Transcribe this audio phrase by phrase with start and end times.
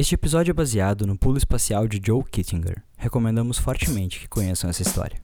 [0.00, 2.84] Este episódio é baseado no pulo espacial de Joe Kittinger.
[2.96, 5.20] Recomendamos fortemente que conheçam essa história.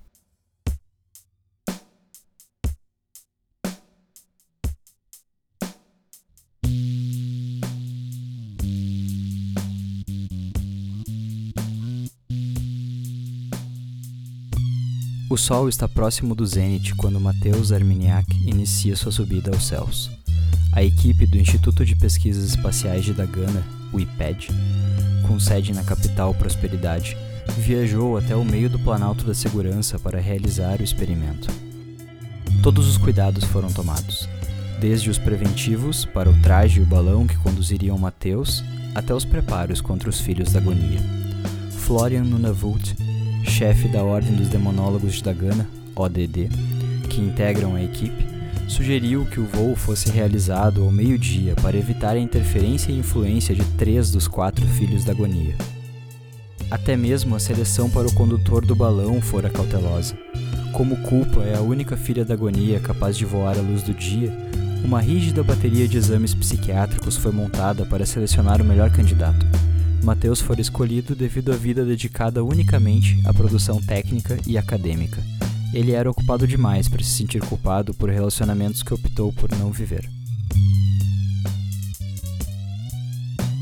[15.31, 20.11] O Sol está próximo do zênite quando Mateus Arminiak inicia sua subida aos céus.
[20.73, 23.65] A equipe do Instituto de Pesquisas Espaciais de Dagana,
[23.95, 24.49] o IPED,
[25.27, 27.17] com sede na capital Prosperidade,
[27.57, 31.49] viajou até o meio do Planalto da Segurança para realizar o experimento.
[32.63, 34.29] Todos os cuidados foram tomados,
[34.81, 39.81] desde os preventivos para o traje e o balão que conduziriam Mateus, até os preparos
[39.81, 41.01] contra os filhos da agonia.
[41.71, 42.97] Florian Nunavut
[43.45, 46.49] chefe da Ordem dos Demonólogos de Dagana, ODD,
[47.09, 48.34] que integram a equipe,
[48.69, 53.65] sugeriu que o voo fosse realizado ao meio-dia para evitar a interferência e influência de
[53.77, 55.55] três dos quatro filhos da agonia.
[56.71, 60.17] Até mesmo a seleção para o condutor do balão fora cautelosa.
[60.73, 64.33] Como Culpa é a única filha da agonia capaz de voar à luz do dia,
[64.85, 69.47] uma rígida bateria de exames psiquiátricos foi montada para selecionar o melhor candidato.
[70.03, 75.23] Mateus fora escolhido devido à vida dedicada unicamente à produção técnica e acadêmica.
[75.75, 80.09] Ele era ocupado demais para se sentir culpado por relacionamentos que optou por não viver.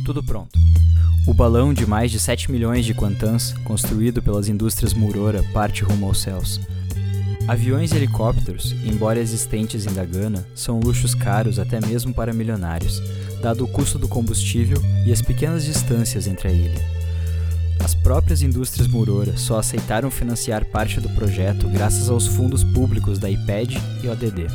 [0.05, 0.59] Tudo pronto.
[1.27, 6.07] O balão de mais de 7 milhões de quantans, construído pelas indústrias Murora, parte rumo
[6.07, 6.61] aos céus.
[7.49, 13.01] Aviões e helicópteros, embora existentes em Dagana, são luxos caros até mesmo para milionários,
[13.41, 14.77] dado o custo do combustível
[15.07, 17.02] e as pequenas distâncias entre a ilha.
[17.85, 23.29] As próprias indústrias Murora só aceitaram financiar parte do projeto graças aos fundos públicos da
[23.29, 24.47] IPED e ODD.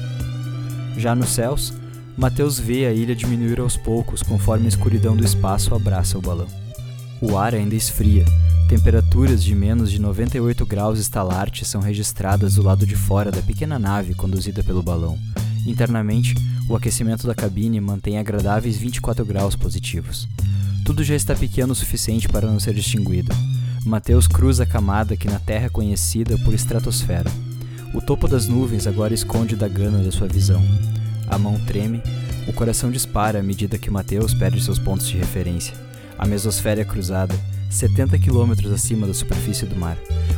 [0.98, 1.74] Já nos céus,
[2.18, 6.48] Mateus vê a ilha diminuir aos poucos conforme a escuridão do espaço abraça o balão.
[7.22, 8.24] O ar ainda esfria,
[8.70, 13.78] temperaturas de menos de 98 graus estalarte são registradas do lado de fora da pequena
[13.78, 15.20] nave conduzida pelo balão.
[15.66, 16.34] Internamente,
[16.70, 20.28] o aquecimento da cabine mantém agradáveis 24 graus positivos.
[20.88, 23.36] Tudo já está pequeno o suficiente para não ser distinguido.
[23.86, 27.30] Mateus cruza a camada que na Terra é conhecida por estratosfera.
[27.94, 30.64] O topo das nuvens agora esconde da gana da sua visão.
[31.28, 32.02] A mão treme,
[32.48, 35.74] o coração dispara à medida que Mateus perde seus pontos de referência.
[36.18, 37.36] A mesosfera é cruzada,
[37.70, 39.98] 70 quilômetros acima da superfície do mar.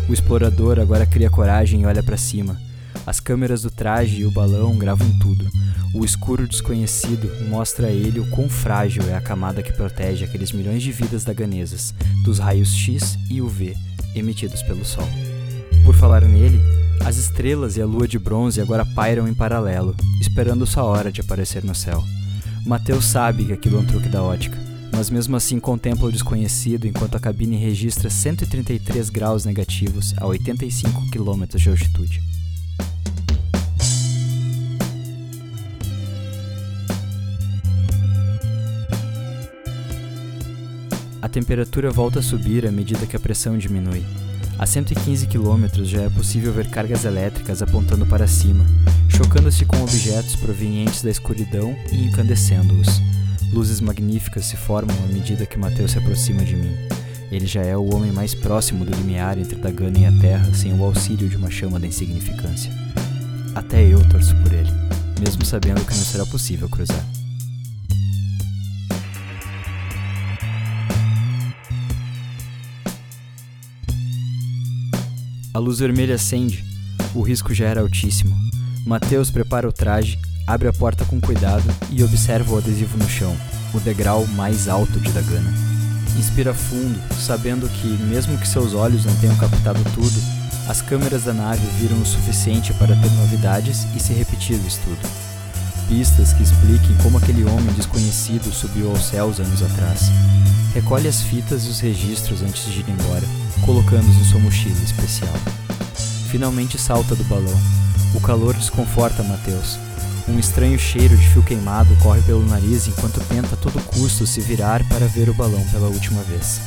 [0.10, 2.60] O explorador agora cria coragem e olha para cima.
[3.10, 5.50] As câmeras do traje e o balão gravam tudo.
[5.96, 10.52] O escuro desconhecido mostra a ele o quão frágil é a camada que protege aqueles
[10.52, 11.92] milhões de vidas daganesas
[12.24, 13.76] dos raios X e UV
[14.14, 15.10] emitidos pelo Sol.
[15.84, 16.62] Por falar nele,
[17.04, 21.22] as estrelas e a lua de bronze agora pairam em paralelo, esperando sua hora de
[21.22, 22.04] aparecer no céu.
[22.64, 24.60] Mateus sabe que aquilo é um truque da ótica,
[24.92, 31.10] mas mesmo assim contempla o desconhecido enquanto a cabine registra 133 graus negativos a 85
[31.10, 32.39] km de altitude.
[41.22, 44.06] A temperatura volta a subir à medida que a pressão diminui.
[44.58, 48.66] A 115 km já é possível ver cargas elétricas apontando para cima,
[49.10, 53.02] chocando-se com objetos provenientes da escuridão e incandescendo-os.
[53.52, 56.74] Luzes magníficas se formam à medida que Mateus se aproxima de mim.
[57.30, 60.74] Ele já é o homem mais próximo do limiar entre Dagana e a Terra sem
[60.74, 62.72] o auxílio de uma chama da insignificância.
[63.54, 64.72] Até eu torço por ele,
[65.20, 67.06] mesmo sabendo que não será possível cruzar.
[75.60, 76.64] A luz vermelha acende.
[77.14, 78.34] O risco já era altíssimo.
[78.86, 83.36] Mateus prepara o traje, abre a porta com cuidado e observa o adesivo no chão,
[83.74, 85.54] o degrau mais alto de Dagana.
[86.18, 90.18] Inspira fundo, sabendo que, mesmo que seus olhos não tenham captado tudo,
[90.70, 95.10] as câmeras da nave viram o suficiente para ter novidades e se repetir o estudo.
[95.90, 100.10] Pistas que expliquem como aquele homem desconhecido subiu aos céus anos atrás.
[100.74, 105.34] Recolhe as fitas e os registros antes de ir embora colocando-os em sua mochila especial.
[106.30, 107.60] Finalmente salta do balão.
[108.14, 109.78] O calor desconforta Mateus.
[110.28, 114.40] Um estranho cheiro de fio queimado corre pelo nariz enquanto tenta a todo custo se
[114.42, 116.62] virar para ver o balão pela última vez,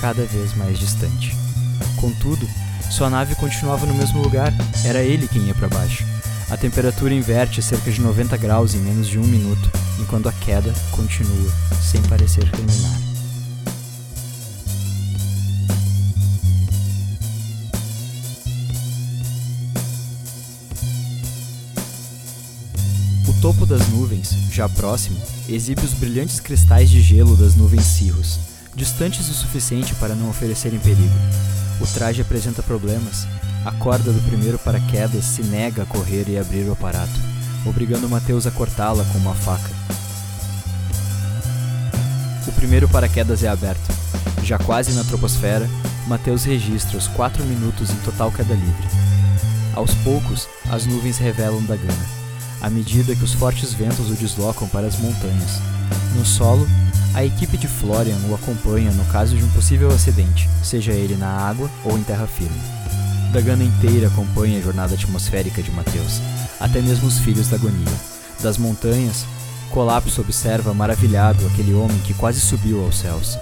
[0.00, 1.36] cada vez mais distante.
[1.96, 2.48] Contudo,
[2.90, 4.52] sua nave continuava no mesmo lugar,
[4.84, 6.04] era ele quem ia para baixo.
[6.50, 10.72] A temperatura inverte cerca de 90 graus em menos de um minuto, enquanto a queda
[10.90, 11.52] continua,
[11.82, 13.11] sem parecer terminar.
[23.42, 28.38] Topo das nuvens, já próximo, exibe os brilhantes cristais de gelo das nuvens cirrus,
[28.72, 31.12] distantes o suficiente para não oferecerem perigo.
[31.80, 33.26] O traje apresenta problemas.
[33.64, 37.18] A corda do primeiro paraquedas se nega a correr e abrir o aparato,
[37.66, 39.70] obrigando Mateus a cortá-la com uma faca.
[42.46, 43.92] O primeiro paraquedas é aberto.
[44.44, 45.68] Já quase na troposfera,
[46.06, 48.86] Mateus registra os 4 minutos em total queda livre.
[49.74, 52.21] Aos poucos, as nuvens revelam Dagana,
[52.62, 55.60] à medida que os fortes ventos o deslocam para as montanhas.
[56.14, 56.64] No solo,
[57.12, 61.26] a equipe de Florian o acompanha no caso de um possível acidente, seja ele na
[61.26, 62.56] água ou em terra firme.
[63.32, 66.20] Dagana inteira acompanha a jornada atmosférica de Mateus,
[66.60, 67.92] até mesmo os filhos da agonia.
[68.40, 69.26] Das montanhas,
[69.70, 73.38] Colapso observa maravilhado aquele homem que quase subiu aos céus.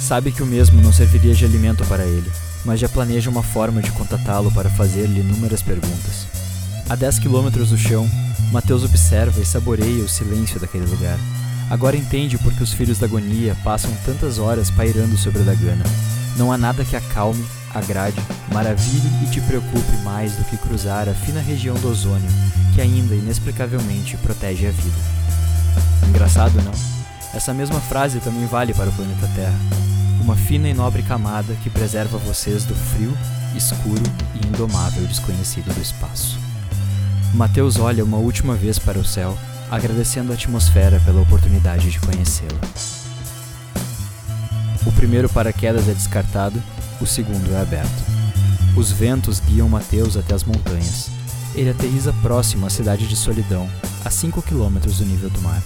[0.00, 2.30] Sabe que o mesmo não serviria de alimento para ele,
[2.64, 6.26] mas já planeja uma forma de contatá-lo para fazer-lhe inúmeras perguntas.
[6.88, 8.08] A 10 quilômetros do chão,
[8.52, 11.18] Mateus observa e saboreia o silêncio daquele lugar.
[11.68, 15.84] Agora entende por que os filhos da agonia passam tantas horas pairando sobre a Dagana.
[16.36, 17.44] Não há nada que acalme,
[17.74, 18.20] agrade,
[18.52, 22.30] maravilhe e te preocupe mais do que cruzar a fina região do ozônio
[22.76, 24.96] que ainda inexplicavelmente protege a vida.
[26.08, 26.72] Engraçado, não?
[27.34, 29.58] Essa mesma frase também vale para o planeta Terra.
[30.20, 33.16] Uma fina e nobre camada que preserva vocês do frio,
[33.56, 34.02] escuro
[34.34, 36.38] e indomável desconhecido do espaço.
[37.36, 39.36] Mateus olha uma última vez para o céu
[39.70, 42.58] agradecendo a atmosfera pela oportunidade de conhecê-la.
[44.86, 46.62] O primeiro paraquedas é descartado,
[46.98, 48.04] o segundo é aberto.
[48.74, 51.10] Os ventos guiam Mateus até as montanhas.
[51.54, 53.68] Ele aterriza próximo à cidade de Solidão,
[54.02, 55.60] a 5 quilômetros do nível do mar.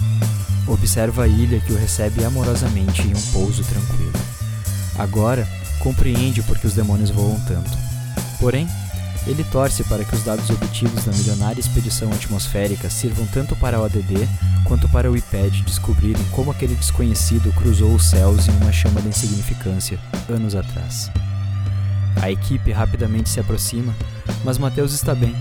[0.67, 4.11] Observa a ilha que o recebe amorosamente em um pouso tranquilo.
[4.99, 5.47] Agora,
[5.79, 7.77] compreende por que os demônios voam tanto.
[8.41, 8.67] Porém,
[9.27, 13.83] ele torce para que os dados obtidos na milionária expedição atmosférica sirvam tanto para o
[13.83, 14.27] ADD
[14.63, 19.09] quanto para o IPED descobrirem como aquele desconhecido cruzou os céus em uma chama de
[19.09, 21.11] insignificância anos atrás.
[22.21, 23.95] A equipe rapidamente se aproxima,
[24.43, 25.35] mas Mateus está bem,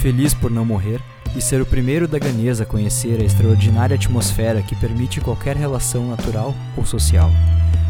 [0.00, 1.00] feliz por não morrer
[1.36, 6.08] e ser o primeiro da Ganesa a conhecer a extraordinária atmosfera que permite qualquer relação
[6.08, 7.30] natural ou social.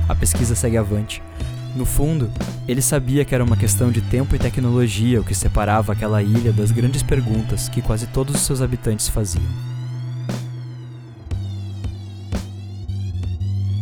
[0.09, 1.23] A pesquisa segue avante,
[1.75, 2.31] no fundo,
[2.67, 6.53] ele sabia que era uma questão de tempo e tecnologia o que separava aquela ilha
[6.53, 9.45] das grandes perguntas que quase todos os seus habitantes faziam.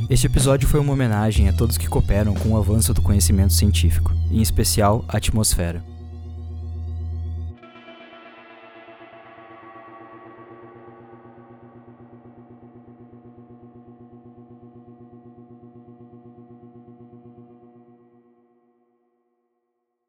[0.08, 4.12] Este episódio foi uma homenagem a todos que cooperam com o avanço do conhecimento científico,
[4.30, 5.82] em especial a atmosfera.